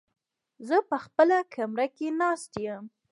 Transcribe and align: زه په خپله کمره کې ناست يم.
زه 0.67 0.77
په 0.89 0.97
خپله 1.05 1.37
کمره 1.53 1.87
کې 1.95 2.07
ناست 2.21 2.51
يم. 2.65 2.83